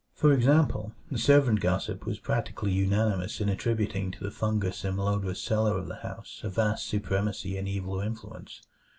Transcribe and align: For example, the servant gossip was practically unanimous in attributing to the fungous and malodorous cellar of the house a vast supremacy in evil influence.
For 0.15 0.33
example, 0.33 0.93
the 1.11 1.19
servant 1.19 1.59
gossip 1.59 2.07
was 2.07 2.17
practically 2.17 2.71
unanimous 2.71 3.39
in 3.39 3.49
attributing 3.49 4.09
to 4.09 4.23
the 4.23 4.31
fungous 4.31 4.83
and 4.83 4.95
malodorous 4.97 5.39
cellar 5.39 5.77
of 5.77 5.87
the 5.87 5.97
house 5.97 6.41
a 6.43 6.49
vast 6.49 6.87
supremacy 6.87 7.55
in 7.55 7.67
evil 7.67 7.99
influence. 7.99 8.63